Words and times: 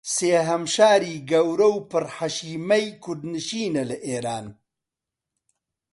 سێھەم 0.13 0.63
شاری 0.75 1.15
گەورە 1.29 1.69
و 1.73 1.77
پر 1.91 2.03
حەشیمەی 2.15 2.87
کوردنشینە 3.03 3.83
لە 3.89 3.97
ئیران 4.05 4.47